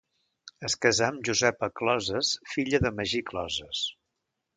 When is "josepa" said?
1.29-1.69